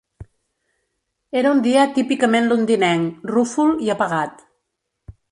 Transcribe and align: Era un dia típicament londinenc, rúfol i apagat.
Era 1.41 1.49
un 1.55 1.59
dia 1.67 1.83
típicament 1.97 2.49
londinenc, 2.51 3.19
rúfol 3.33 3.75
i 3.89 3.91
apagat. 3.95 4.41